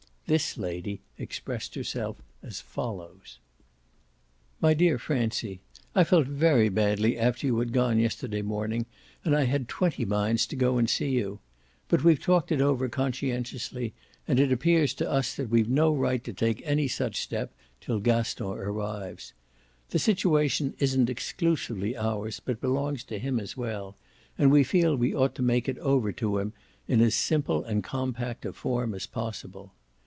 This 0.27 0.57
lady 0.57 1.01
expressed 1.17 1.75
herself 1.75 2.15
as 2.41 2.61
follows: 2.61 3.39
MY 4.61 4.73
DEAR 4.75 4.97
FRANCIE 4.97 5.59
I 5.93 6.05
felt 6.05 6.25
very 6.25 6.69
badly 6.69 7.17
after 7.19 7.47
you 7.47 7.59
had 7.59 7.73
gone 7.73 7.99
yesterday 7.99 8.41
morning, 8.41 8.85
and 9.25 9.35
I 9.35 9.43
had 9.43 9.67
twenty 9.67 10.05
minds 10.05 10.47
to 10.47 10.55
go 10.55 10.77
and 10.77 10.89
see 10.89 11.09
you. 11.09 11.41
But 11.89 12.05
we've 12.05 12.21
talked 12.21 12.49
it 12.49 12.61
over 12.61 12.87
conscientiously 12.87 13.93
and 14.25 14.39
it 14.39 14.53
appears 14.53 14.93
to 14.93 15.11
us 15.11 15.35
that 15.35 15.49
we've 15.49 15.67
no 15.67 15.93
right 15.93 16.23
to 16.23 16.31
take 16.31 16.61
any 16.63 16.87
such 16.87 17.19
step 17.21 17.53
till 17.81 17.99
Gaston 17.99 18.47
arrives. 18.57 19.33
The 19.89 19.99
situation 19.99 20.75
isn't 20.79 21.09
exclusively 21.09 21.97
ours 21.97 22.39
but 22.39 22.61
belongs 22.61 23.03
to 23.05 23.19
him 23.19 23.37
as 23.37 23.57
well, 23.57 23.97
and 24.37 24.49
we 24.49 24.63
feel 24.63 24.95
we 24.95 25.13
ought 25.13 25.35
to 25.35 25.41
make 25.41 25.67
it 25.67 25.77
over 25.79 26.13
to 26.13 26.37
him 26.37 26.53
in 26.87 27.01
as 27.01 27.15
simple 27.15 27.65
and 27.65 27.83
compact 27.83 28.45
a 28.45 28.53
form 28.53 28.93
as 28.95 29.05
possible. 29.05 29.73